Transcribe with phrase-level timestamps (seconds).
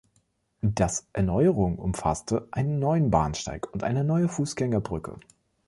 [0.63, 5.19] Das Erneuerung umfasste einen neuen Bahnsteig und eine neue Fußgängerbrücke.